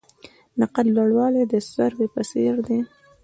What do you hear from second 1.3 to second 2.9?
د سروې په څیر دی.